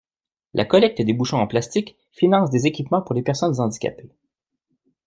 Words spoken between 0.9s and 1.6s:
des bouchons en